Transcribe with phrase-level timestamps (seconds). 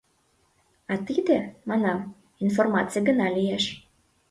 [0.91, 1.37] А тиде,
[1.69, 1.99] манам,
[2.45, 3.65] информаций гына лиеш.